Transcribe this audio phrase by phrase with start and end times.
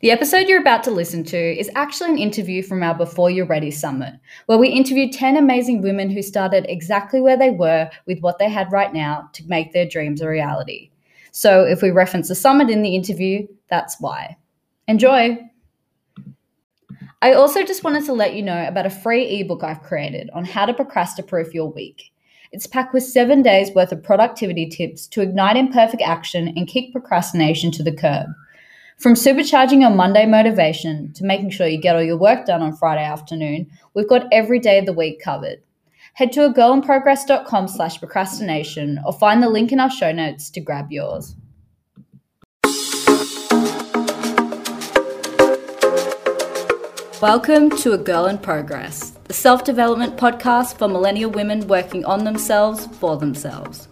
[0.00, 3.46] The episode you're about to listen to is actually an interview from our Before You're
[3.46, 4.14] Ready summit,
[4.46, 8.48] where we interviewed 10 amazing women who started exactly where they were with what they
[8.48, 10.90] had right now to make their dreams a reality.
[11.32, 14.36] So if we reference the summit in the interview, that's why.
[14.86, 15.36] Enjoy!
[17.20, 20.44] I also just wanted to let you know about a free ebook I've created on
[20.44, 22.12] how to procrasti-proof your week.
[22.52, 26.92] It's packed with seven days worth of productivity tips to ignite imperfect action and kick
[26.92, 28.28] procrastination to the curb.
[28.98, 32.74] From supercharging your Monday motivation to making sure you get all your work done on
[32.74, 35.62] Friday afternoon, we've got every day of the week covered.
[36.14, 40.90] Head to agirlinprogress.com slash procrastination or find the link in our show notes to grab
[40.90, 41.36] yours.
[47.22, 52.24] Welcome to A Girl in Progress, the self development podcast for millennial women working on
[52.24, 53.86] themselves for themselves.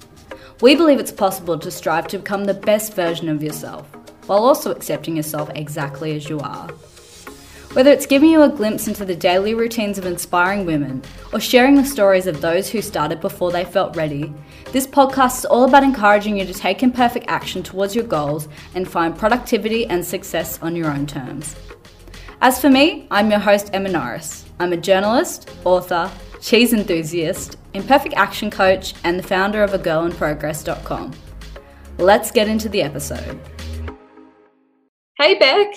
[0.61, 3.96] We believe it's possible to strive to become the best version of yourself
[4.27, 6.69] while also accepting yourself exactly as you are.
[7.73, 11.75] Whether it's giving you a glimpse into the daily routines of inspiring women or sharing
[11.75, 14.33] the stories of those who started before they felt ready,
[14.73, 18.89] this podcast is all about encouraging you to take imperfect action towards your goals and
[18.89, 21.55] find productivity and success on your own terms.
[22.41, 24.47] As for me, I'm your host, Emma Norris.
[24.59, 31.13] I'm a journalist, author, cheese enthusiast, imperfect action coach, and the founder of a agirlinprogress.com.
[31.99, 33.39] Let's get into the episode.
[35.19, 35.69] Hey, Bec.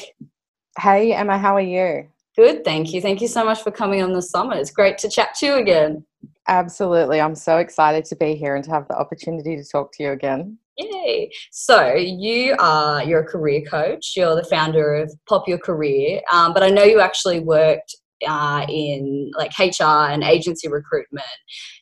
[0.78, 2.10] Hey, Emma, how are you?
[2.36, 3.00] Good, thank you.
[3.00, 4.58] Thank you so much for coming on the summit.
[4.58, 6.06] It's great to chat to you again.
[6.50, 7.22] Absolutely.
[7.22, 10.12] I'm so excited to be here and to have the opportunity to talk to you
[10.12, 10.58] again.
[10.78, 11.32] Yay.
[11.52, 14.12] So you are you're a career coach.
[14.18, 17.96] You're the founder of Pop Your Career, um, but I know you actually worked
[18.28, 21.26] uh, in like HR and agency recruitment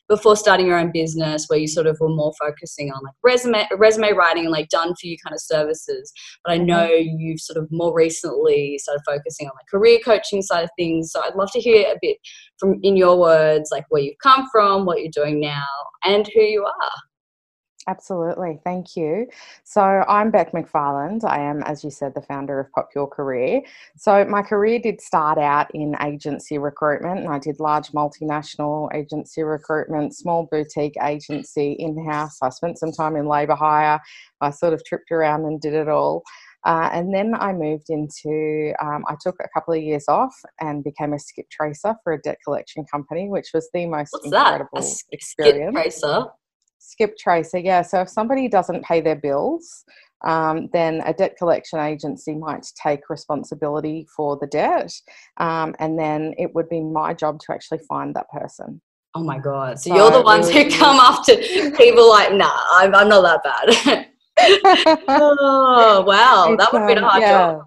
[0.08, 3.66] before starting your own business where you sort of were more focusing on like resume
[3.76, 6.12] resume writing and like done for you kind of services.
[6.44, 6.66] But i mm-hmm.
[6.66, 11.12] know you've sort of more recently started focusing on like career coaching side of things.
[11.12, 12.18] So i'd love to hear a bit
[12.58, 15.66] from in your words like where you've come from what you're doing now
[16.04, 17.07] and who you are
[17.88, 18.60] Absolutely.
[18.64, 19.26] Thank you.
[19.64, 21.24] So, I'm Bec McFarland.
[21.24, 23.62] I am, as you said, the founder of Pop Your Career.
[23.96, 29.42] So, my career did start out in agency recruitment, and I did large multinational agency
[29.42, 32.36] recruitment, small boutique agency in house.
[32.42, 33.98] I spent some time in labour hire.
[34.42, 36.24] I sort of tripped around and did it all.
[36.66, 40.84] Uh, and then I moved into, um, I took a couple of years off and
[40.84, 44.68] became a skip tracer for a debt collection company, which was the most What's incredible
[44.74, 44.84] that?
[44.84, 45.74] A experience.
[45.74, 46.26] Skip tracer?
[46.88, 47.82] Skip tracer, yeah.
[47.82, 49.84] So if somebody doesn't pay their bills,
[50.24, 54.92] um, then a debt collection agency might take responsibility for the debt,
[55.36, 58.80] um, and then it would be my job to actually find that person.
[59.14, 59.78] Oh my god!
[59.78, 61.36] So, so you're the ones who come after
[61.76, 64.08] people like, nah, I'm, I'm not that bad.
[65.08, 67.32] oh wow, that would be a hard yeah.
[67.32, 67.64] job.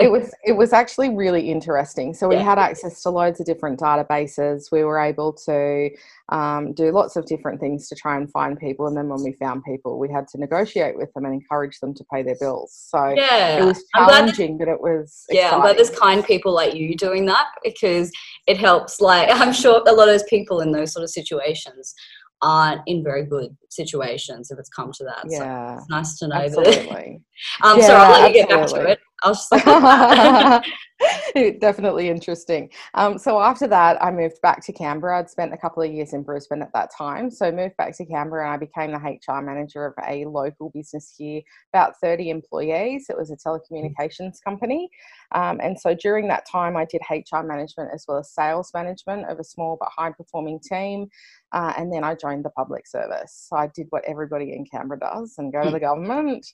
[0.00, 2.14] it was it was actually really interesting.
[2.14, 2.42] So we yeah.
[2.42, 4.70] had access to loads of different databases.
[4.70, 5.90] We were able to
[6.28, 8.86] um, do lots of different things to try and find people.
[8.86, 11.94] And then when we found people, we had to negotiate with them and encourage them
[11.94, 12.72] to pay their bills.
[12.72, 15.46] So yeah, it was challenging, but it was yeah.
[15.46, 15.54] Exciting.
[15.54, 18.12] I'm glad there's kind people like you doing that because
[18.46, 19.00] it helps.
[19.00, 21.94] Like I'm sure a lot of those people in those sort of situations
[22.42, 25.24] aren't in very good situations if it's come to that.
[25.28, 25.76] Yeah.
[25.76, 27.20] So it's nice to know absolutely.
[27.62, 27.66] that.
[27.68, 29.00] um, yeah, so I'll let you get back to it.
[29.22, 30.64] I was just like,
[31.60, 32.70] definitely interesting.
[32.94, 35.20] Um, so after that, I moved back to Canberra.
[35.20, 37.30] I'd spent a couple of years in Brisbane at that time.
[37.30, 40.70] So I moved back to Canberra and I became the HR manager of a local
[40.70, 41.42] business here,
[41.72, 43.06] about 30 employees.
[43.08, 44.88] It was a telecommunications company.
[45.32, 49.28] Um, and so during that time, I did HR management as well as sales management
[49.28, 51.08] of a small but high performing team.
[51.52, 53.46] Uh, and then I joined the public service.
[53.48, 56.46] So I did what everybody in Canberra does and go to the government.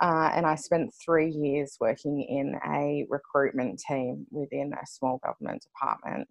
[0.00, 3.91] Uh, and I spent three years working in a recruitment team
[4.30, 6.28] within a small government department.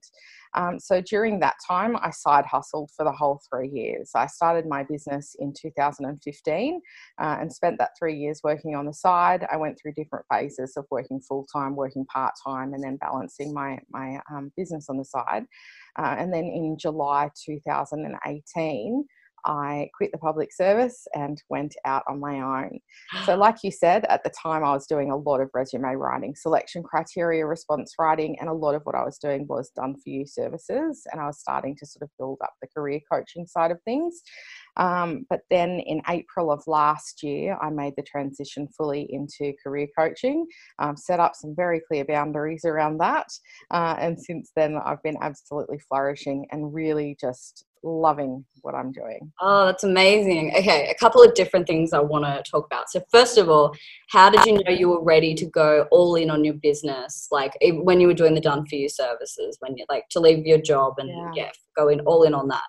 [0.54, 4.12] Um, so during that time, I side hustled for the whole three years.
[4.16, 6.82] I started my business in 2015
[7.20, 9.46] uh, and spent that three years working on the side.
[9.52, 13.54] I went through different phases of working full time, working part time, and then balancing
[13.54, 15.46] my, my um, business on the side.
[15.98, 19.06] Uh, and then in July 2018,
[19.46, 22.80] I quit the public service and went out on my own.
[23.26, 26.36] So, like you said, at the time I was doing a lot of resume writing,
[26.36, 30.10] selection criteria, response writing, and a lot of what I was doing was done for
[30.10, 31.04] you services.
[31.12, 34.22] And I was starting to sort of build up the career coaching side of things.
[34.78, 39.88] Um, but then in April of last year, I made the transition fully into career
[39.98, 40.46] coaching,
[40.80, 43.28] um, set up some very clear boundaries around that.
[43.70, 49.32] Uh, and since then, I've been absolutely flourishing and really just loving what I'm doing.
[49.42, 50.54] Oh, that's amazing.
[50.56, 52.90] Okay, a couple of different things I want to talk about.
[52.90, 53.74] So, first of all,
[54.10, 57.28] how did you know you were ready to go all in on your business?
[57.32, 60.46] Like when you were doing the done for you services, when you like to leave
[60.46, 62.64] your job and yeah, yeah go in all in on that?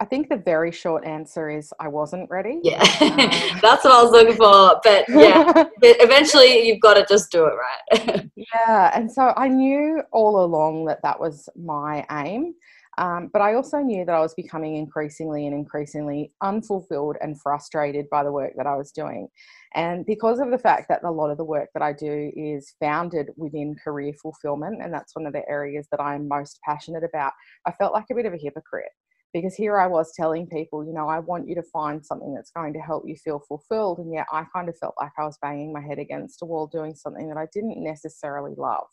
[0.00, 2.58] I think the very short answer is I wasn't ready.
[2.62, 4.80] Yeah, uh, that's what I was looking for.
[4.82, 8.30] But yeah, but eventually you've got to just do it right.
[8.36, 12.54] yeah, and so I knew all along that that was my aim.
[13.00, 18.10] Um, but I also knew that I was becoming increasingly and increasingly unfulfilled and frustrated
[18.10, 19.28] by the work that I was doing.
[19.74, 22.74] And because of the fact that a lot of the work that I do is
[22.78, 27.32] founded within career fulfillment, and that's one of the areas that I'm most passionate about,
[27.66, 28.92] I felt like a bit of a hypocrite
[29.32, 32.50] because here I was telling people, you know, I want you to find something that's
[32.50, 33.98] going to help you feel fulfilled.
[34.00, 36.66] And yet I kind of felt like I was banging my head against a wall
[36.66, 38.88] doing something that I didn't necessarily love.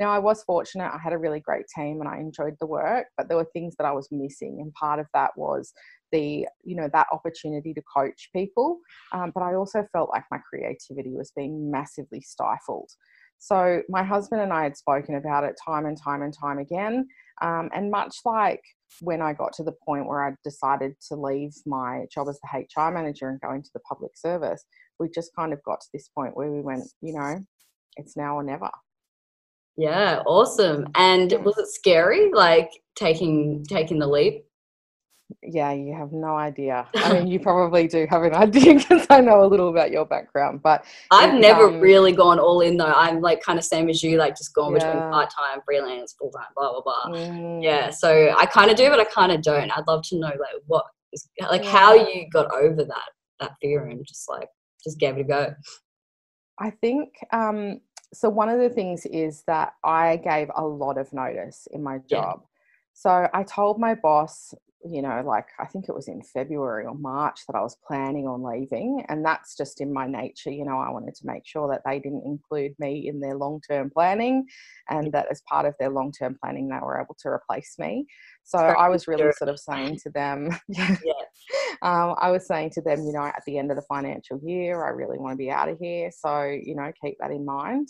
[0.00, 3.08] Now, I was fortunate, I had a really great team and I enjoyed the work,
[3.18, 4.58] but there were things that I was missing.
[4.62, 5.74] And part of that was
[6.10, 8.78] the, you know, that opportunity to coach people.
[9.12, 12.90] Um, but I also felt like my creativity was being massively stifled.
[13.38, 17.06] So my husband and I had spoken about it time and time and time again.
[17.42, 18.62] Um, and much like
[19.02, 22.58] when I got to the point where I decided to leave my job as the
[22.58, 24.64] HR manager and go into the public service,
[24.98, 27.38] we just kind of got to this point where we went, you know,
[27.96, 28.70] it's now or never.
[29.76, 30.86] Yeah, awesome.
[30.94, 34.44] And was it scary, like taking taking the leap?
[35.42, 36.86] yeah, you have no idea.
[36.94, 40.04] I mean, you probably do have an idea because I know a little about your
[40.04, 42.92] background, but I've never um, really gone all in though.
[42.92, 44.92] I'm like kind of same as you, like just going yeah.
[44.92, 47.16] between part time, freelance, full time, blah blah blah.
[47.16, 47.62] Mm.
[47.62, 49.70] Yeah, so I kind of do, but I kind of don't.
[49.70, 51.70] I'd love to know like what is like yeah.
[51.70, 53.08] how you got over that
[53.40, 54.48] that fear and just like
[54.84, 55.54] just gave it a go.
[56.58, 57.80] I think um,
[58.12, 58.28] so.
[58.28, 62.40] One of the things is that I gave a lot of notice in my job.
[62.40, 62.46] Yeah.
[62.92, 64.54] So I told my boss
[64.84, 68.26] you know, like I think it was in February or March that I was planning
[68.26, 69.04] on leaving.
[69.08, 70.50] And that's just in my nature.
[70.50, 73.60] You know, I wanted to make sure that they didn't include me in their long
[73.68, 74.46] term planning
[74.88, 78.06] and that as part of their long term planning, they were able to replace me.
[78.44, 80.94] So I was really sort of saying to them, yeah.
[81.82, 84.84] um, I was saying to them, you know, at the end of the financial year,
[84.84, 86.10] I really want to be out of here.
[86.16, 87.88] So, you know, keep that in mind.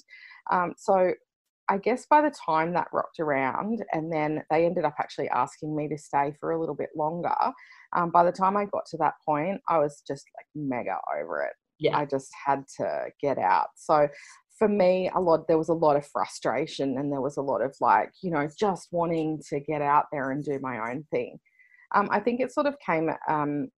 [0.51, 1.13] Um, so
[1.71, 5.75] I guess by the time that rocked around, and then they ended up actually asking
[5.77, 7.35] me to stay for a little bit longer.
[7.95, 11.43] Um, by the time I got to that point, I was just like mega over
[11.43, 11.53] it.
[11.79, 11.97] Yeah.
[11.97, 13.69] I just had to get out.
[13.77, 14.09] So
[14.61, 17.63] for me, a lot there was a lot of frustration, and there was a lot
[17.63, 21.41] of like, you know, just wanting to get out there and do my own thing.
[21.93, 23.69] Um, I think it sort of came um,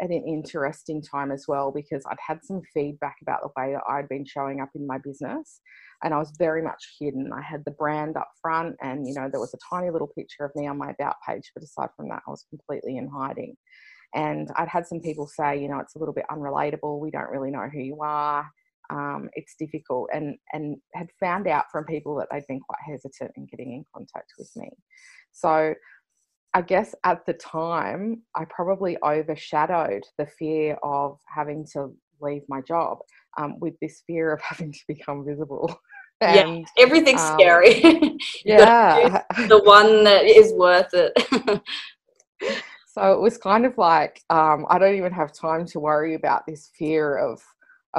[0.00, 3.82] at an interesting time as well because I'd had some feedback about the way that
[3.86, 5.60] I'd been showing up in my business
[6.02, 7.30] and I was very much hidden.
[7.32, 10.44] I had the brand up front, and you know there was a tiny little picture
[10.44, 13.56] of me on my about page, but aside from that, I was completely in hiding.
[14.14, 16.98] And I'd had some people say, you know, it's a little bit unrelatable.
[17.00, 18.48] We don't really know who you are.
[18.90, 23.32] Um, it's difficult, and and had found out from people that they'd been quite hesitant
[23.36, 24.70] in getting in contact with me.
[25.32, 25.74] So
[26.54, 32.60] I guess at the time, I probably overshadowed the fear of having to leave my
[32.62, 32.98] job
[33.38, 35.78] um, with this fear of having to become visible.
[36.20, 37.80] and, yeah, everything's um, scary.
[38.44, 41.12] yeah, the one that is worth it.
[42.88, 46.44] so it was kind of like um, I don't even have time to worry about
[46.46, 47.40] this fear of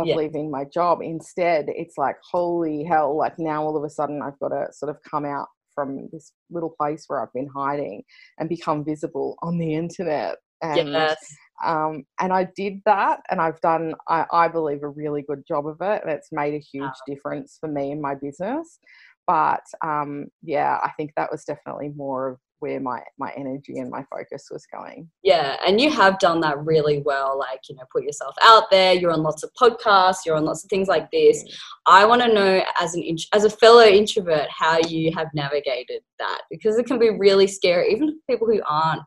[0.02, 0.16] of yeah.
[0.16, 1.00] leaving my job.
[1.02, 3.18] Instead, it's like holy hell!
[3.18, 6.34] Like now, all of a sudden, I've got to sort of come out from this
[6.50, 8.04] little place where I've been hiding
[8.38, 10.38] and become visible on the internet.
[10.62, 11.18] And yes.
[11.66, 15.68] Um, and I did that, and I've done, I, I, believe, a really good job
[15.68, 16.02] of it.
[16.02, 16.94] And it's made a huge wow.
[17.08, 18.80] difference for me and my business.
[19.28, 23.90] But um, yeah, I think that was definitely more of where my my energy and
[23.90, 25.10] my focus was going.
[25.24, 27.38] Yeah, and you have done that really well.
[27.38, 28.94] Like you know, put yourself out there.
[28.94, 30.26] You're on lots of podcasts.
[30.26, 31.44] You're on lots of things like this.
[31.86, 36.42] I want to know, as an as a fellow introvert, how you have navigated that
[36.50, 39.02] because it can be really scary, even for people who aren't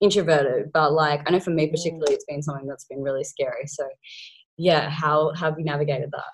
[0.00, 3.66] introverted but like i know for me particularly it's been something that's been really scary
[3.66, 3.84] so
[4.56, 6.30] yeah how, how have you navigated that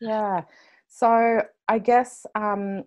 [0.00, 0.40] yeah
[0.88, 2.82] so i guess um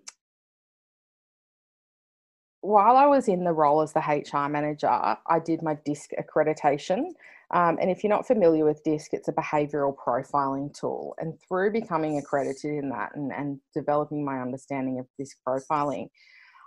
[2.62, 7.08] while I was in the role as the HR manager, I did my DISC accreditation.
[7.50, 11.14] Um, and if you're not familiar with DISC, it's a behavioral profiling tool.
[11.18, 16.08] And through becoming accredited in that and, and developing my understanding of DISC profiling,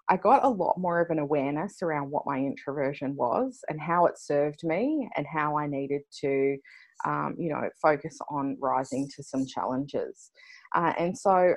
[0.10, 4.06] I got a lot more of an awareness around what my introversion was and how
[4.06, 6.58] it served me and how I needed to,
[7.06, 10.30] um, you know, focus on rising to some challenges.
[10.76, 11.56] Uh, and so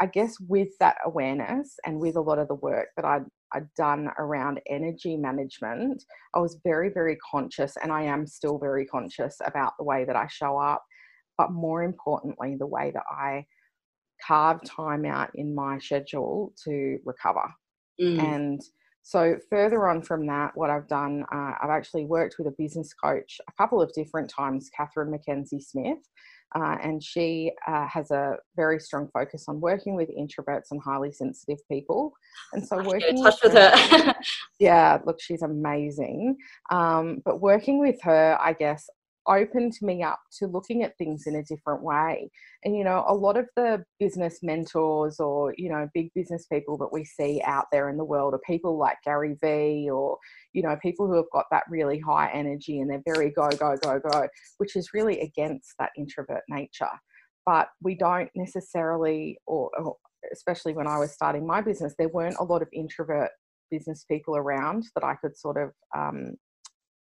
[0.00, 3.24] I guess with that awareness and with a lot of the work that I'd,
[3.54, 8.84] I'd done around energy management, I was very, very conscious, and I am still very
[8.86, 10.84] conscious about the way that I show up,
[11.38, 13.46] but more importantly, the way that I
[14.26, 17.52] carve time out in my schedule to recover.
[18.00, 18.22] Mm.
[18.22, 18.60] And
[19.02, 22.94] so, further on from that, what I've done, uh, I've actually worked with a business
[22.94, 25.98] coach a couple of different times, Catherine Mackenzie Smith,
[26.54, 31.10] uh, and she uh, has a very strong focus on working with introverts and highly
[31.10, 32.12] sensitive people.
[32.52, 34.14] And so, working with, with her,
[34.58, 36.36] yeah, look, she's amazing.
[36.70, 38.88] Um, but working with her, I guess
[39.28, 42.30] opened me up to looking at things in a different way.
[42.64, 46.76] And, you know, a lot of the business mentors or, you know, big business people
[46.78, 50.18] that we see out there in the world are people like Gary Vee or,
[50.52, 53.76] you know, people who have got that really high energy and they're very go, go,
[53.82, 54.28] go, go,
[54.58, 56.86] which is really against that introvert nature.
[57.46, 59.96] But we don't necessarily, or, or
[60.32, 63.30] especially when I was starting my business, there weren't a lot of introvert
[63.70, 66.34] business people around that I could sort of, um,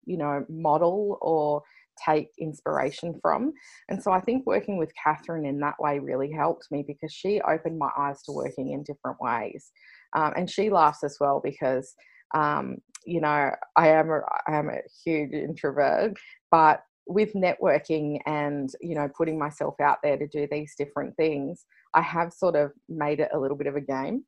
[0.06, 1.62] you know, model or
[2.04, 3.52] take inspiration from.
[3.88, 7.40] And so I think working with Catherine in that way really helped me because she
[7.40, 9.70] opened my eyes to working in different ways.
[10.14, 11.94] Um, and she laughs as well because,
[12.34, 16.16] um, you know, I am a, I am a huge introvert,
[16.50, 21.64] but with networking and you know putting myself out there to do these different things
[21.94, 24.24] i have sort of made it a little bit of a game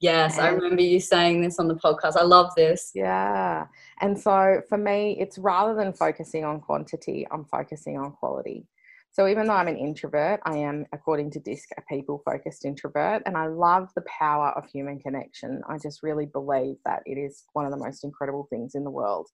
[0.00, 2.16] Yes, and, I remember you saying this on the podcast.
[2.16, 2.90] I love this.
[2.94, 3.66] Yeah.
[4.00, 8.66] And so for me, it's rather than focusing on quantity, I'm focusing on quality.
[9.12, 13.22] So even though I'm an introvert, I am, according to DISC, a people focused introvert.
[13.26, 15.62] And I love the power of human connection.
[15.68, 18.90] I just really believe that it is one of the most incredible things in the
[18.90, 19.26] world.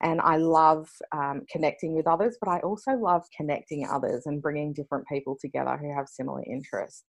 [0.00, 4.72] And I love um, connecting with others, but I also love connecting others and bringing
[4.72, 7.04] different people together who have similar interests.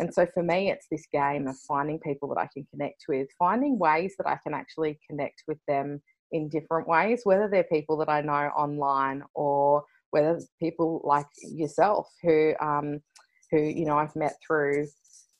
[0.00, 3.28] And so for me, it's this game of finding people that I can connect with,
[3.38, 6.00] finding ways that I can actually connect with them
[6.32, 11.26] in different ways, whether they're people that I know online or whether it's people like
[11.42, 13.00] yourself who, um,
[13.50, 14.86] who you know, I've met through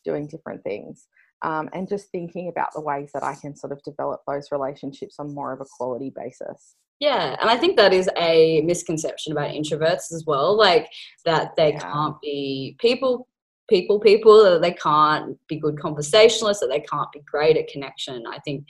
[0.05, 1.07] doing different things.
[1.43, 5.17] Um, and just thinking about the ways that I can sort of develop those relationships
[5.21, 6.75] on more of a quality basis.
[6.99, 10.89] Yeah, and I think that is a misconception about introverts as well, like
[11.25, 11.93] that they yeah.
[11.93, 13.29] can't be people
[13.69, 18.25] people people that they can't be good conversationalists that they can't be great at connection.
[18.31, 18.65] I think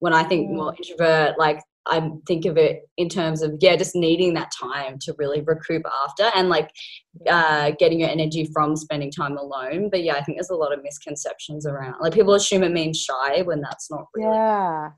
[0.00, 0.76] when i think more mm.
[0.78, 5.14] introvert like i think of it in terms of yeah just needing that time to
[5.18, 6.70] really recoup after and like
[7.28, 9.88] uh, getting your energy from spending time alone.
[9.90, 12.98] But yeah i think there's a lot of misconceptions around like people assume it means
[12.98, 14.90] shy when that's not really yeah.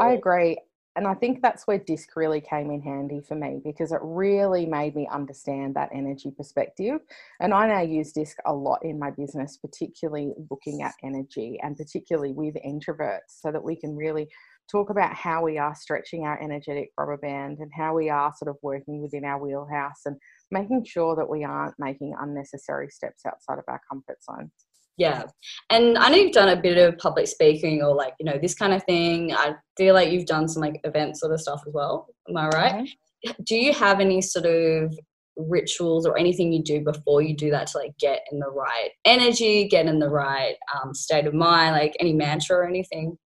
[0.00, 0.56] i agree
[0.96, 4.64] and I think that's where DISC really came in handy for me because it really
[4.64, 7.00] made me understand that energy perspective.
[7.40, 11.76] And I now use DISC a lot in my business, particularly looking at energy and
[11.76, 14.28] particularly with introverts, so that we can really
[14.70, 18.48] talk about how we are stretching our energetic rubber band and how we are sort
[18.48, 20.16] of working within our wheelhouse and
[20.50, 24.50] making sure that we aren't making unnecessary steps outside of our comfort zone.
[24.96, 25.24] Yeah.
[25.70, 28.54] And I know you've done a bit of public speaking or like, you know, this
[28.54, 29.34] kind of thing.
[29.34, 32.08] I feel like you've done some like event sort of stuff as well.
[32.28, 32.74] Am I right?
[32.74, 33.42] Mm-hmm.
[33.44, 34.96] Do you have any sort of
[35.36, 38.90] rituals or anything you do before you do that to like get in the right
[39.04, 43.18] energy, get in the right um, state of mind, like any mantra or anything?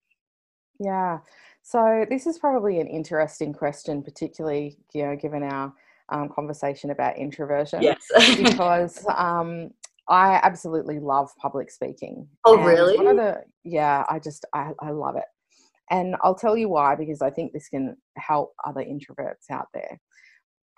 [0.80, 1.20] Yeah.
[1.64, 5.74] So this is probably an interesting question, particularly, you know, given our
[6.10, 7.82] um, conversation about introversion.
[7.82, 7.98] Yes.
[8.38, 9.72] because um,
[10.10, 12.28] I absolutely love public speaking.
[12.46, 12.98] Oh, and really?
[12.98, 15.26] The yeah, I just I, I love it,
[15.90, 20.00] and I'll tell you why because I think this can help other introverts out there.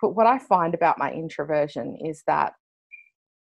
[0.00, 2.54] But what I find about my introversion is that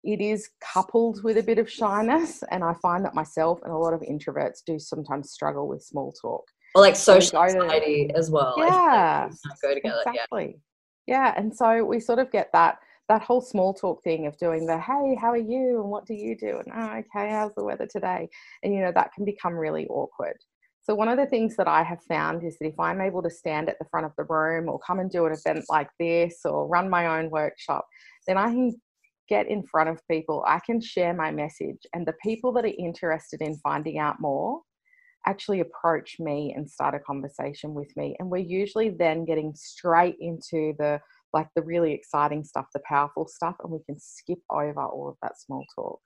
[0.04, 3.78] it is coupled with a bit of shyness, and I find that myself and a
[3.78, 6.44] lot of introverts do sometimes struggle with small talk.
[6.74, 8.56] Or like social anxiety as well.
[8.58, 9.30] Yeah,
[9.62, 10.02] go together.
[10.06, 10.60] Exactly.
[11.08, 11.26] Yeah.
[11.26, 14.66] yeah, and so we sort of get that that whole small talk thing of doing
[14.66, 15.82] the hey how are you?
[15.82, 16.60] And what do you do?
[16.60, 18.30] And oh, okay how's the weather today?
[18.64, 20.38] And you know that can become really awkward.
[20.82, 23.30] So one of the things that i have found is that if i'm able to
[23.30, 26.42] stand at the front of the room or come and do an event like this
[26.46, 27.88] or run my own workshop
[28.28, 28.72] then i can
[29.28, 32.74] get in front of people i can share my message and the people that are
[32.78, 34.62] interested in finding out more
[35.26, 38.16] actually approach me and start a conversation with me.
[38.20, 41.00] And we're usually then getting straight into the
[41.36, 45.18] like the really exciting stuff, the powerful stuff, and we can skip over all of
[45.22, 46.00] that small talk.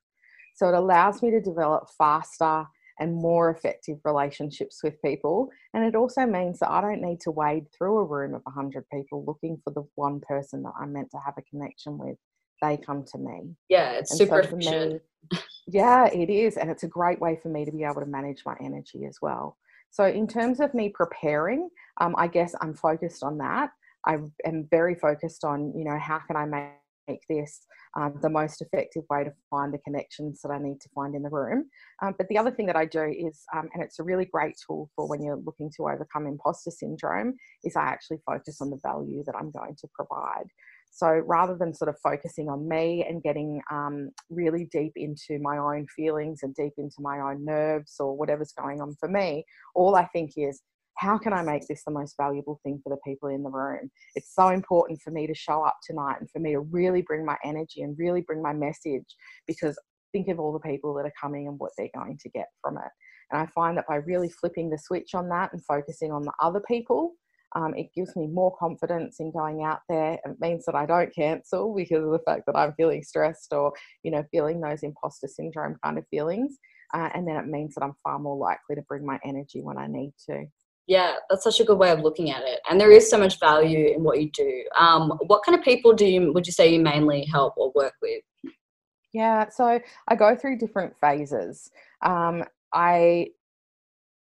[0.55, 2.65] So it allows me to develop faster
[2.99, 5.49] and more effective relationships with people.
[5.73, 8.83] And it also means that I don't need to wade through a room of 100
[8.91, 12.17] people looking for the one person that I'm meant to have a connection with.
[12.61, 13.55] They come to me.
[13.69, 15.01] Yeah, it's and super so efficient.
[15.31, 16.57] Me, yeah, it is.
[16.57, 19.19] And it's a great way for me to be able to manage my energy as
[19.21, 19.55] well.
[19.91, 21.69] So, in terms of me preparing,
[22.01, 23.71] um, I guess I'm focused on that.
[24.05, 27.65] I am very focused on, you know, how can I make this
[27.97, 31.23] um, the most effective way to find the connections that I need to find in
[31.23, 31.65] the room.
[32.01, 34.55] Um, but the other thing that I do is, um, and it's a really great
[34.65, 38.79] tool for when you're looking to overcome imposter syndrome, is I actually focus on the
[38.83, 40.45] value that I'm going to provide.
[40.91, 45.57] So rather than sort of focusing on me and getting um, really deep into my
[45.57, 49.95] own feelings and deep into my own nerves or whatever's going on for me, all
[49.95, 50.61] I think is,
[50.99, 53.89] how can I make this the most valuable thing for the people in the room?
[54.15, 57.25] It's so important for me to show up tonight and for me to really bring
[57.25, 59.05] my energy and really bring my message
[59.47, 59.79] because
[60.11, 62.77] think of all the people that are coming and what they're going to get from
[62.77, 62.91] it.
[63.31, 66.33] And I find that by really flipping the switch on that and focusing on the
[66.41, 67.13] other people,
[67.55, 70.19] um, it gives me more confidence in going out there.
[70.25, 73.71] It means that I don't cancel because of the fact that I'm feeling stressed or,
[74.03, 76.57] you know, feeling those imposter syndrome kind of feelings.
[76.93, 79.77] Uh, and then it means that I'm far more likely to bring my energy when
[79.77, 80.45] I need to.
[80.89, 82.61] Yeah, that's such a good way of looking at it.
[82.67, 84.63] And there is so much value in what you do.
[84.75, 87.93] Um, what kind of people do you would you say you mainly help or work
[88.01, 88.23] with?
[89.13, 91.69] Yeah, so I go through different phases.
[92.03, 92.43] Um,
[92.73, 93.27] I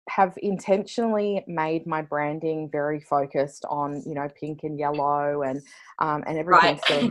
[0.09, 5.61] have intentionally made my branding very focused on you know pink and yellow and
[5.99, 6.87] um, and everything right.
[6.87, 7.11] sort of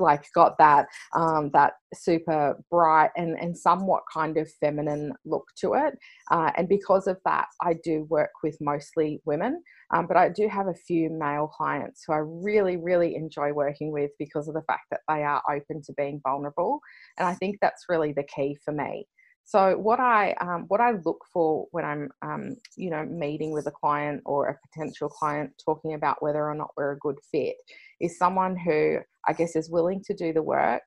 [0.00, 5.74] like got that um, that super bright and and somewhat kind of feminine look to
[5.74, 5.94] it.
[6.30, 10.48] Uh, and because of that I do work with mostly women um, but I do
[10.48, 14.62] have a few male clients who I really really enjoy working with because of the
[14.62, 16.80] fact that they are open to being vulnerable.
[17.16, 19.06] And I think that's really the key for me.
[19.44, 23.66] So what I um, what I look for when I'm um, you know meeting with
[23.66, 27.56] a client or a potential client talking about whether or not we're a good fit
[28.00, 30.82] is someone who I guess is willing to do the work,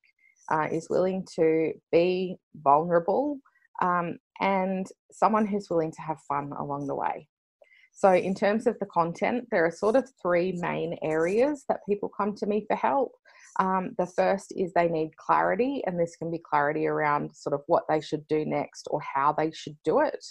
[0.51, 3.37] uh, is willing to be vulnerable,
[3.81, 7.27] um, and someone who's willing to have fun along the way.
[7.93, 12.09] So in terms of the content, there are sort of three main areas that people
[12.09, 13.11] come to me for help.
[13.59, 17.61] Um, the first is they need clarity, and this can be clarity around sort of
[17.67, 20.25] what they should do next or how they should do it.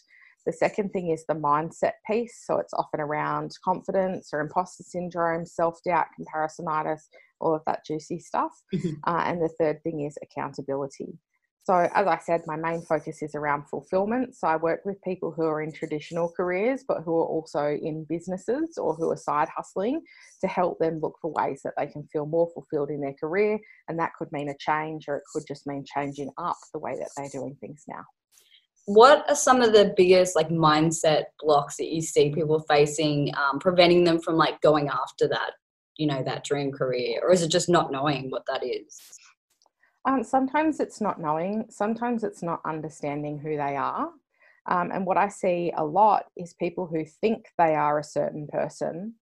[0.47, 2.45] The second thing is the mindset piece.
[2.47, 7.03] So it's often around confidence or imposter syndrome, self doubt, comparisonitis,
[7.41, 8.53] all of that juicy stuff.
[8.75, 8.95] Mm-hmm.
[9.05, 11.19] Uh, and the third thing is accountability.
[11.65, 14.35] So, as I said, my main focus is around fulfillment.
[14.35, 18.07] So, I work with people who are in traditional careers, but who are also in
[18.09, 20.01] businesses or who are side hustling
[20.41, 23.59] to help them look for ways that they can feel more fulfilled in their career.
[23.89, 26.97] And that could mean a change, or it could just mean changing up the way
[26.99, 28.05] that they're doing things now.
[28.87, 33.59] What are some of the biggest like mindset blocks that you see people facing, um,
[33.59, 35.53] preventing them from like going after that,
[35.97, 39.01] you know, that dream career, or is it just not knowing what that is?
[40.07, 44.09] Um, sometimes it's not knowing, sometimes it's not understanding who they are.
[44.67, 48.47] Um, and what I see a lot is people who think they are a certain
[48.47, 49.15] person,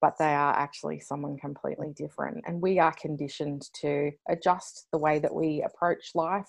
[0.00, 2.44] but they are actually someone completely different.
[2.46, 6.48] And we are conditioned to adjust the way that we approach life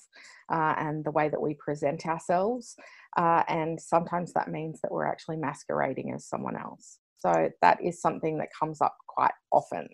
[0.52, 2.76] uh, and the way that we present ourselves.
[3.18, 7.00] Uh, and sometimes that means that we're actually masquerading as someone else.
[7.18, 9.88] So that is something that comes up quite often.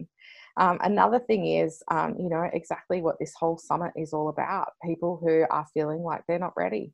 [0.58, 4.70] Um, another thing is, um, you know, exactly what this whole summit is all about
[4.84, 6.94] people who are feeling like they're not ready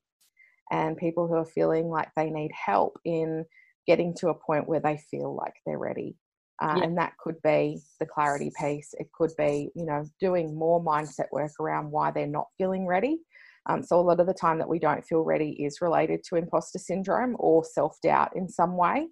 [0.72, 3.46] and people who are feeling like they need help in
[3.86, 6.16] getting to a point where they feel like they're ready.
[6.62, 6.84] Uh, yeah.
[6.84, 8.94] And that could be the clarity piece.
[9.00, 13.20] It could be, you know, doing more mindset work around why they're not feeling ready.
[13.68, 16.36] Um, so, a lot of the time that we don't feel ready is related to
[16.36, 19.08] imposter syndrome or self doubt in some way.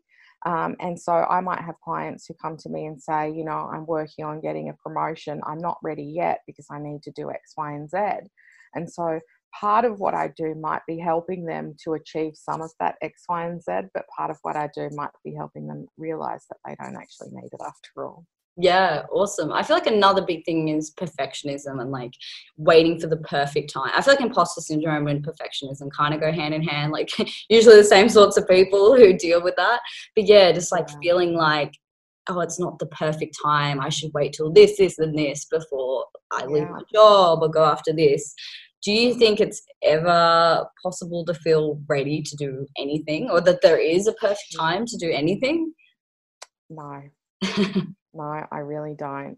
[0.46, 3.70] Um, and so I might have clients who come to me and say, you know,
[3.74, 5.42] I'm working on getting a promotion.
[5.46, 7.98] I'm not ready yet because I need to do X, Y, and Z.
[8.74, 9.20] And so
[9.60, 13.24] part of what I do might be helping them to achieve some of that X,
[13.30, 16.58] Y, and Z, but part of what I do might be helping them realize that
[16.66, 18.26] they don't actually need it after all.
[18.62, 19.54] Yeah, awesome.
[19.54, 22.12] I feel like another big thing is perfectionism and like
[22.58, 23.92] waiting for the perfect time.
[23.96, 27.10] I feel like imposter syndrome and perfectionism kind of go hand in hand, like
[27.50, 29.80] usually the same sorts of people who deal with that.
[30.14, 30.98] But yeah, just like yeah.
[31.02, 31.74] feeling like,
[32.28, 33.80] oh, it's not the perfect time.
[33.80, 37.64] I should wait till this, this, and this before I leave my job or go
[37.64, 38.36] after this.
[38.84, 43.78] Do you think it's ever possible to feel ready to do anything or that there
[43.80, 45.74] is a perfect time to do anything?
[46.70, 47.02] No.
[48.14, 49.38] No, I really don't.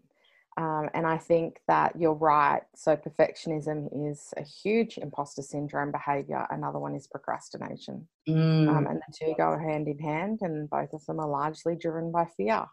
[0.58, 2.62] Um, and I think that you're right.
[2.76, 6.46] So, perfectionism is a huge imposter syndrome behavior.
[6.50, 8.06] Another one is procrastination.
[8.28, 8.68] Mm.
[8.68, 12.12] Um, and the two go hand in hand, and both of them are largely driven
[12.12, 12.66] by fear.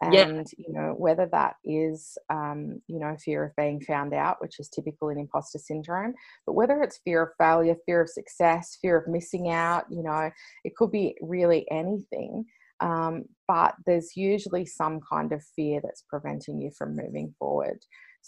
[0.00, 0.42] And yeah.
[0.56, 4.68] you know whether that is um, you know fear of being found out which is
[4.68, 6.14] typical in imposter syndrome
[6.46, 10.30] but whether it's fear of failure fear of success fear of missing out you know
[10.64, 12.44] it could be really anything
[12.80, 17.78] um, but there's usually some kind of fear that's preventing you from moving forward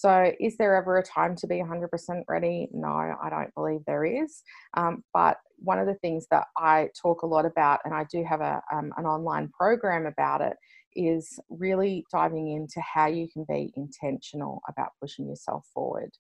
[0.01, 1.89] so, is there ever a time to be 100%
[2.27, 2.69] ready?
[2.73, 4.43] No, I don't believe there is.
[4.75, 8.25] Um, but one of the things that I talk a lot about, and I do
[8.25, 10.57] have a, um, an online program about it,
[10.95, 16.11] is really diving into how you can be intentional about pushing yourself forward.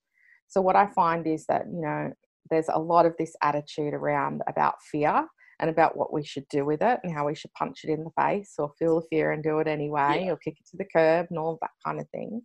[0.48, 2.12] So, what I find is that, you know,
[2.50, 5.26] there's a lot of this attitude around about fear
[5.60, 8.02] and about what we should do with it and how we should punch it in
[8.02, 10.32] the face or feel the fear and do it anyway yeah.
[10.32, 12.42] or kick it to the curb and all that kind of thing.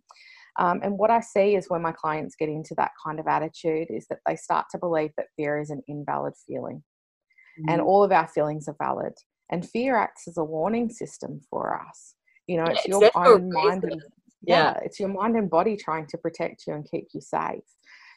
[0.58, 3.88] Um, and what I see is when my clients get into that kind of attitude
[3.90, 6.82] is that they start to believe that fear is an invalid feeling.
[7.58, 7.70] Mm-hmm.
[7.70, 9.12] And all of our feelings are valid.
[9.50, 12.14] And fear acts as a warning system for us.
[12.46, 14.02] You know, yeah, it's your own mind and
[14.42, 14.72] yeah.
[14.74, 17.64] yeah, it's your mind and body trying to protect you and keep you safe.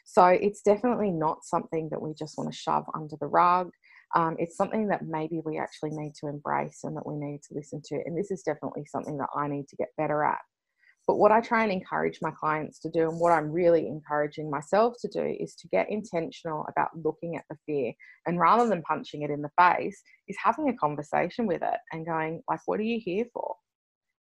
[0.04, 3.70] So it's definitely not something that we just want to shove under the rug.
[4.16, 7.54] Um, it's something that maybe we actually need to embrace and that we need to
[7.54, 8.00] listen to.
[8.04, 10.38] And this is definitely something that I need to get better at.
[11.06, 14.50] But what I try and encourage my clients to do, and what I'm really encouraging
[14.50, 17.92] myself to do, is to get intentional about looking at the fear.
[18.26, 22.06] And rather than punching it in the face, is having a conversation with it and
[22.06, 23.56] going, like, what are you here for?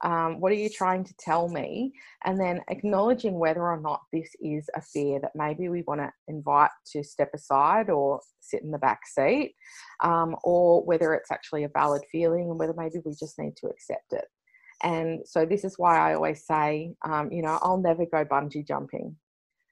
[0.06, 1.92] Um, what are you trying to tell me?
[2.26, 6.12] And then acknowledging whether or not this is a fear that maybe we want to
[6.28, 9.56] invite to step aside or sit in the back seat,
[10.04, 13.68] um, or whether it's actually a valid feeling and whether maybe we just need to
[13.68, 14.26] accept it.
[14.84, 18.68] And so this is why I always say, um, you know, I'll never go bungee
[18.68, 19.16] jumping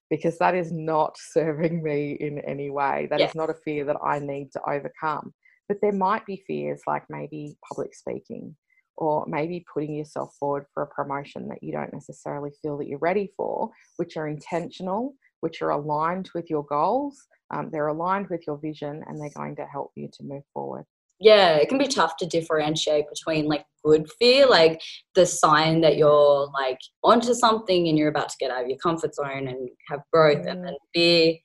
[0.09, 3.07] because that is not serving me in any way.
[3.11, 5.31] That is not a fear that I need to overcome.
[5.67, 8.55] But there might be fears like maybe public speaking
[8.97, 12.99] or maybe putting yourself forward for a promotion that you don't necessarily feel that you're
[12.99, 18.43] ready for, which are intentional, which are aligned with your goals, um, they're aligned with
[18.47, 20.85] your vision, and they're going to help you to move forward
[21.23, 24.81] yeah, it can be tough to differentiate between like good fear, like
[25.15, 28.77] the sign that you're like onto something and you're about to get out of your
[28.77, 30.51] comfort zone and have growth, mm.
[30.51, 31.35] and then fear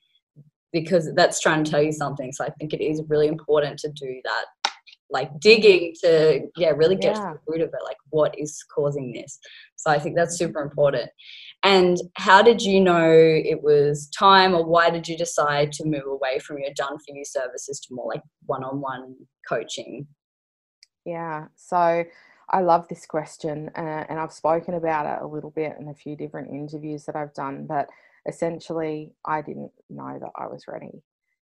[0.73, 2.31] because that's trying to tell you something.
[2.31, 4.45] So I think it is really important to do that,
[5.09, 7.31] like digging to yeah, really get yeah.
[7.31, 9.39] to the root of it, like what is causing this.
[9.75, 11.09] So I think that's super important.
[11.63, 16.05] And how did you know it was time, or why did you decide to move
[16.05, 19.15] away from your done for you services to more like one on one
[19.47, 20.07] coaching?
[21.05, 22.03] Yeah, so
[22.51, 25.93] I love this question, uh, and I've spoken about it a little bit in a
[25.93, 27.65] few different interviews that I've done.
[27.67, 27.89] But
[28.27, 31.03] essentially, I didn't know that I was ready.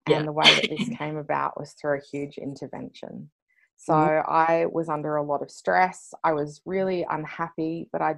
[0.09, 0.19] Yeah.
[0.19, 3.31] And the way that this came about was through a huge intervention.
[3.77, 4.31] So mm-hmm.
[4.31, 6.15] I was under a lot of stress.
[6.23, 8.17] I was really unhappy, but I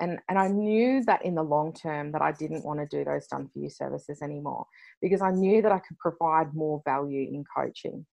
[0.00, 3.04] and and I knew that in the long term that I didn't want to do
[3.04, 4.66] those done for you services anymore
[5.00, 8.06] because I knew that I could provide more value in coaching.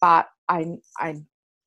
[0.00, 1.16] But I I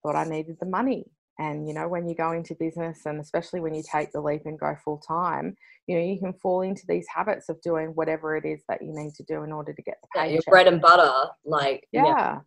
[0.03, 1.05] thought I needed the money.
[1.39, 4.43] And you know, when you go into business and especially when you take the leap
[4.45, 5.55] and go full time,
[5.88, 8.93] you know, you can fall into these habits of doing whatever it is that you
[8.93, 10.29] need to do in order to get the paycheck.
[10.29, 12.05] Yeah, your bread and butter, like yeah.
[12.05, 12.39] yeah.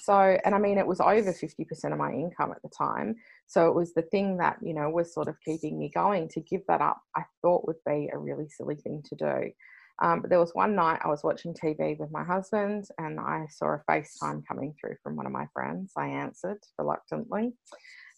[0.00, 3.16] So, and I mean, it was over 50% of my income at the time.
[3.46, 6.28] So it was the thing that, you know, was sort of keeping me going.
[6.28, 9.52] To give that up, I thought would be a really silly thing to do.
[10.00, 13.46] Um, but there was one night I was watching TV with my husband and I
[13.50, 15.92] saw a FaceTime coming through from one of my friends.
[15.96, 17.52] I answered reluctantly.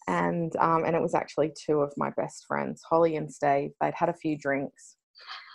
[0.07, 3.71] And, um, and it was actually two of my best friends, Holly and Steve.
[3.81, 4.95] They'd had a few drinks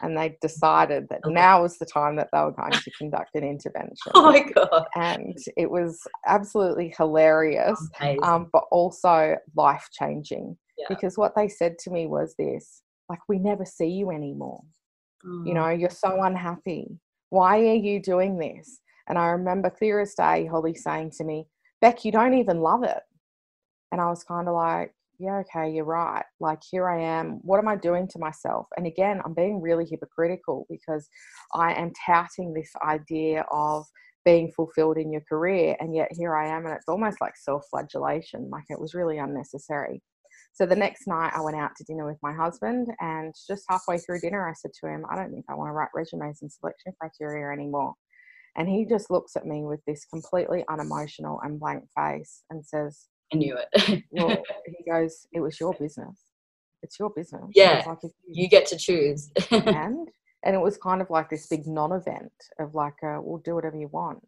[0.03, 1.35] and they decided that okay.
[1.35, 3.97] now was the time that they were going to conduct an intervention.
[4.15, 4.87] Oh my god!
[4.95, 7.81] And it was absolutely hilarious,
[8.23, 10.57] um, but also life changing.
[10.79, 10.87] Yeah.
[10.89, 14.63] Because what they said to me was this: like, we never see you anymore.
[15.25, 15.47] Mm.
[15.47, 16.99] You know, you're so unhappy.
[17.31, 18.81] Why are you doing this?
[19.09, 21.47] And I remember clear as day, Holly saying to me,
[21.81, 23.03] "Bec, you don't even love it."
[23.93, 26.25] And I was kind of like, yeah, okay, you're right.
[26.41, 27.41] Like, here I am.
[27.43, 28.67] What am I doing to myself?
[28.77, 31.09] And again, I'm being really hypocritical because
[31.55, 33.85] I am touting this idea of
[34.25, 35.77] being fulfilled in your career.
[35.79, 36.65] And yet here I am.
[36.65, 38.49] And it's almost like self flagellation.
[38.51, 40.01] Like, it was really unnecessary.
[40.55, 42.89] So the next night, I went out to dinner with my husband.
[43.01, 45.73] And just halfway through dinner, I said to him, I don't think I want to
[45.73, 47.93] write resumes and selection criteria anymore.
[48.57, 53.07] And he just looks at me with this completely unemotional and blank face and says,
[53.33, 54.05] I knew it.
[54.11, 56.19] well, he goes, it was your business.
[56.83, 57.51] It's your business.
[57.55, 57.83] Yeah.
[57.87, 59.31] Like you, you, get to choose.
[59.51, 60.09] and
[60.43, 63.77] and it was kind of like this big non-event of like, uh, we'll do whatever
[63.77, 64.27] you want.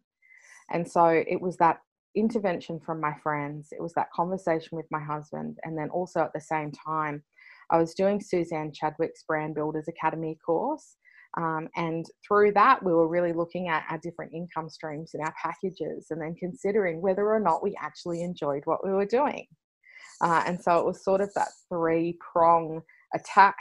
[0.71, 1.79] And so it was that
[2.15, 3.69] intervention from my friends.
[3.71, 7.23] It was that conversation with my husband, and then also at the same time,
[7.71, 10.95] I was doing Suzanne Chadwick's Brand Builders Academy course.
[11.35, 15.33] Um, and through that, we were really looking at our different income streams and our
[15.41, 19.47] packages and then considering whether or not we actually enjoyed what we were doing.
[20.21, 22.81] Uh, and so it was sort of that three prong
[23.15, 23.55] attack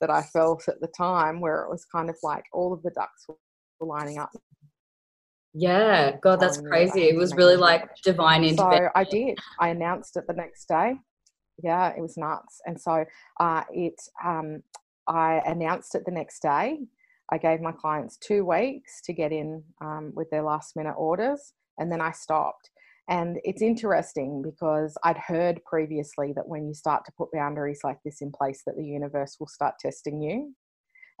[0.00, 2.90] that I felt at the time where it was kind of like all of the
[2.90, 4.30] ducks were lining up.
[5.54, 7.08] Yeah, God, that's crazy.
[7.08, 8.86] It was really like divine intervention.
[8.86, 9.38] So I did.
[9.60, 10.94] I announced it the next day.
[11.62, 12.60] Yeah, it was nuts.
[12.66, 13.04] And so
[13.40, 14.62] uh, it, um,
[15.08, 16.78] I announced it the next day
[17.30, 21.52] I gave my clients two weeks to get in um, with their last minute orders,
[21.78, 22.70] and then I stopped.
[23.08, 27.98] And it's interesting because I'd heard previously that when you start to put boundaries like
[28.04, 30.54] this in place, that the universe will start testing you.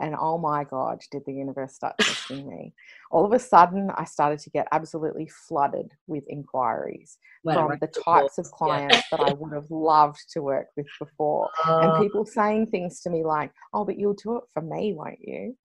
[0.00, 2.74] And oh my God, did the universe start testing me?
[3.10, 8.38] All of a sudden, I started to get absolutely flooded with inquiries from the types
[8.38, 9.02] of clients yeah.
[9.18, 11.48] that I would have loved to work with before.
[11.66, 14.92] Uh, and people saying things to me like, oh, but you'll do it for me,
[14.92, 15.56] won't you?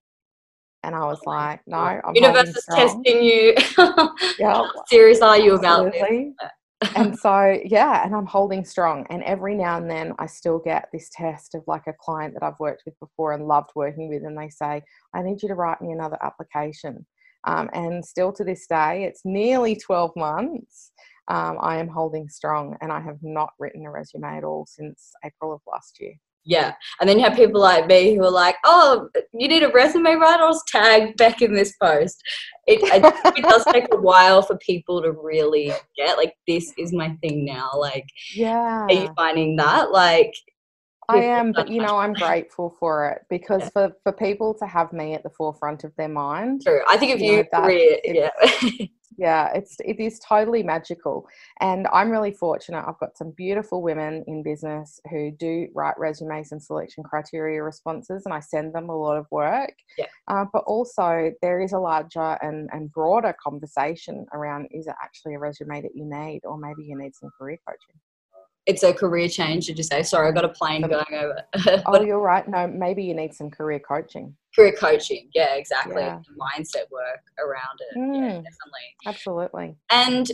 [0.84, 3.54] And I was like, no, I'm universe is testing you.
[4.40, 4.54] yeah.
[4.54, 6.34] How serious are you about this?
[6.96, 9.06] and so yeah and i'm holding strong.
[9.10, 12.44] And every now and then i still get this test of like a client that
[12.44, 14.82] i've worked with before and loved working with and they say
[15.14, 17.06] i need you to write me another application.
[17.46, 20.92] Um, and still to this day it's nearly 12 months
[21.28, 25.12] um, i am holding strong and i have not written a resume at all since
[25.26, 26.14] april of last year
[26.46, 26.74] yeah.
[27.00, 30.16] And then you have people like me who are like, oh, you need a resume
[30.16, 30.44] writer?
[30.44, 32.22] I'll tag back in this post.
[32.68, 37.16] It, it, does take a while for people to really get, like, this is my
[37.22, 37.72] thing now.
[37.78, 38.84] Like, yeah.
[38.84, 39.92] Are you finding that?
[39.92, 40.34] Like,
[41.10, 43.70] I am, but you know, I'm grateful for it because yeah.
[43.70, 46.62] for, for people to have me at the forefront of their mind.
[46.64, 46.82] True.
[46.88, 48.30] I think if you, you know, career, yeah.
[49.18, 51.28] yeah it's it is totally magical
[51.60, 52.84] and i'm really fortunate.
[52.88, 58.24] I've got some beautiful women in business who do write resumes and selection criteria responses
[58.26, 59.74] and i send them a lot of work.
[59.98, 60.06] Yeah.
[60.28, 65.36] Uh, but also there is a larger and, and broader conversation around is it actually
[65.36, 68.00] a resume that you need or maybe you need some career coaching
[68.66, 71.84] it's a career change did you say sorry i got a plane going over.
[71.86, 72.48] Oh you're right.
[72.48, 74.36] No maybe you need some career coaching.
[74.56, 75.30] Career coaching.
[75.34, 76.02] Yeah exactly.
[76.02, 76.20] Yeah.
[76.40, 77.98] mindset work around it.
[77.98, 78.88] Mm, yeah definitely.
[79.06, 79.76] Absolutely.
[79.90, 80.32] And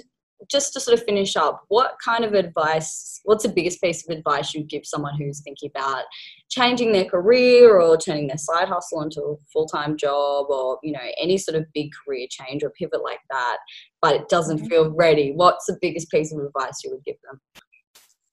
[0.49, 4.15] just to sort of finish up what kind of advice what's the biggest piece of
[4.15, 6.05] advice you'd give someone who's thinking about
[6.49, 10.99] changing their career or turning their side hustle into a full-time job or you know
[11.19, 13.57] any sort of big career change or pivot like that
[14.01, 14.67] but it doesn't mm-hmm.
[14.67, 15.33] feel ready?
[15.35, 17.39] What's the biggest piece of advice you would give them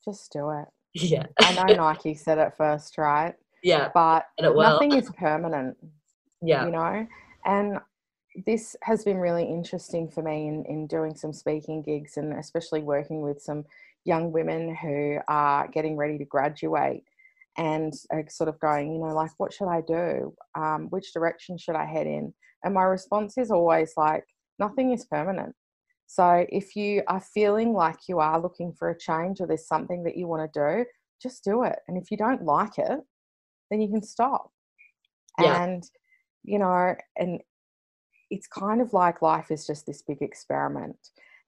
[0.09, 0.67] just do it.
[0.95, 1.27] Yeah.
[1.41, 3.35] I know Nike said it first, right?
[3.63, 3.91] Yeah.
[3.93, 5.77] But nothing is permanent.
[6.43, 6.67] Yeah.
[6.67, 7.07] You know?
[7.45, 7.79] And
[8.45, 12.83] this has been really interesting for me in, in doing some speaking gigs and especially
[12.83, 13.65] working with some
[14.05, 17.05] young women who are getting ready to graduate
[17.59, 17.95] and
[18.29, 20.35] sort of going, you know, like, what should I do?
[20.55, 22.35] Um, which direction should I head in?
[22.63, 24.25] And my response is always like,
[24.59, 25.55] nothing is permanent.
[26.07, 30.05] So if you are feeling like you are looking for a change or there's something
[30.05, 30.85] that you want to do,
[31.21, 31.79] just do it.
[31.89, 33.01] And if you don't like it,
[33.71, 34.51] then you can stop.
[35.41, 35.63] Yeah.
[35.63, 35.83] And,
[36.45, 37.41] you know, and
[38.31, 40.97] it's kind of like life is just this big experiment.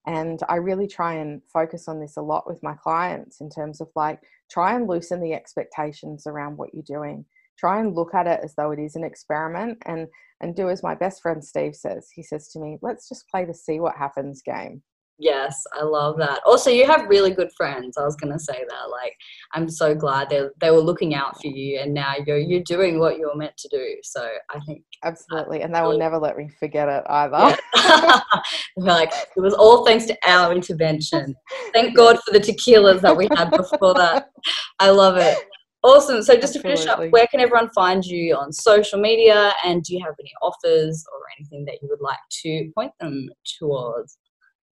[0.07, 3.81] And I really try and focus on this a lot with my clients in terms
[3.81, 7.25] of like, try and loosen the expectations around what you're doing.
[7.59, 10.07] Try and look at it as though it is an experiment and
[10.41, 12.09] and do as my best friend Steve says.
[12.15, 14.83] He says to me, let's just play the see what happens game.
[15.21, 16.41] Yes, I love that.
[16.47, 17.97] Also, you have really good friends.
[17.97, 18.89] I was going to say that.
[18.89, 19.17] Like,
[19.53, 23.01] I'm so glad they they were looking out for you, and now you're you're doing
[23.01, 23.97] what you're meant to do.
[24.05, 27.57] So I think absolutely, and they will never let me forget it either.
[27.75, 28.21] Yeah.
[28.77, 31.35] like it was all thanks to our intervention.
[31.73, 34.31] Thank God for the tequilas that we had before that.
[34.79, 35.37] I love it.
[35.85, 36.23] Awesome.
[36.23, 36.77] So just Absolutely.
[36.77, 39.53] to finish up, where can everyone find you on social media?
[39.65, 43.29] And do you have any offers or anything that you would like to point them
[43.59, 44.19] towards?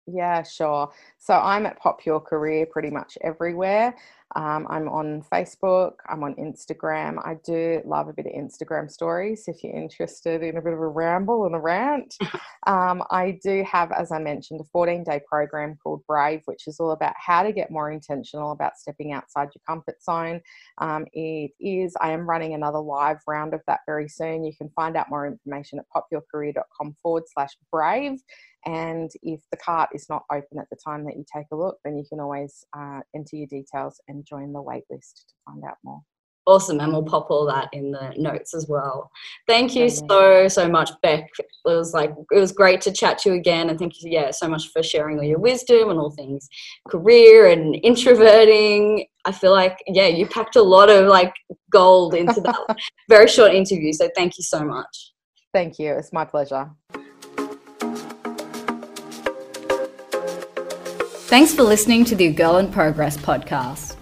[0.07, 0.91] Yeah, sure.
[1.25, 3.95] So I'm at Pop Your Career pretty much everywhere.
[4.35, 7.17] Um, I'm on Facebook, I'm on Instagram.
[7.25, 10.79] I do love a bit of Instagram stories if you're interested in a bit of
[10.79, 12.15] a ramble and a rant.
[12.67, 16.79] Um, I do have, as I mentioned, a 14 day program called Brave, which is
[16.79, 20.41] all about how to get more intentional about stepping outside your comfort zone.
[20.79, 24.43] Um, it is, I am running another live round of that very soon.
[24.43, 28.19] You can find out more information at popyourcareer.com forward slash brave.
[28.65, 31.77] And if the cart is not open at the time that you take a look,
[31.83, 35.77] then you can always uh, enter your details and join the waitlist to find out
[35.83, 36.01] more.
[36.47, 39.09] Awesome, and we'll pop all that in the notes as well.
[39.47, 41.27] Thank you so so much, Bec.
[41.39, 44.29] It was like it was great to chat to you again, and thank you, yeah,
[44.29, 46.47] so much for sharing all your wisdom and all things
[46.87, 49.07] career and introverting.
[49.25, 51.33] I feel like, yeah, you packed a lot of like
[51.71, 52.77] gold into that
[53.09, 53.91] very short interview.
[53.91, 55.13] So thank you so much.
[55.51, 55.93] Thank you.
[55.93, 56.69] It's my pleasure.
[61.27, 63.95] Thanks for listening to the Girl in Progress podcast.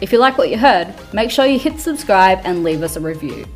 [0.00, 3.00] If you like what you heard, make sure you hit subscribe and leave us a
[3.00, 3.46] review.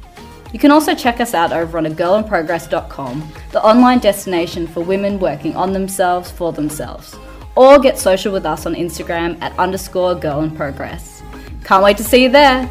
[0.52, 5.56] You can also check us out over on agirlinprogress.com, the online destination for women working
[5.56, 7.16] on themselves for themselves,
[7.56, 11.22] or get social with us on Instagram at underscore girl in progress.
[11.64, 12.68] Can't wait to see you there!